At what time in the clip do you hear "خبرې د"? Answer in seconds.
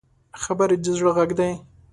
0.43-0.85